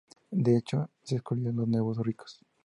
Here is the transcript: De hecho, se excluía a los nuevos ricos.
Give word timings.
De 0.31 0.57
hecho, 0.57 0.89
se 1.03 1.17
excluía 1.17 1.51
a 1.51 1.53
los 1.53 1.67
nuevos 1.67 1.99
ricos. 1.99 2.41